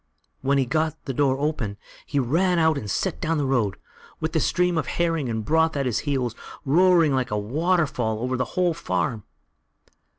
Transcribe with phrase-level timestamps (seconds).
[0.41, 3.77] When he got the door open, he ran out and set off down the road,
[4.19, 6.33] with the stream of herrings and broth at his heels,
[6.65, 9.25] roaring like a waterfall over the whole farm.